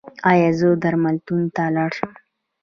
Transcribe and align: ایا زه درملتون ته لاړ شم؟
ایا 0.31 0.49
زه 0.59 0.69
درملتون 0.83 1.41
ته 1.55 1.63
لاړ 1.75 1.91
شم؟ 1.97 2.11